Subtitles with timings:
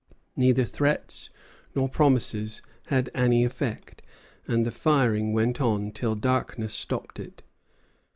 [0.35, 1.29] Neither threats
[1.75, 4.01] nor promises had any effect,
[4.47, 7.43] and the firing went on till darkness stopped it.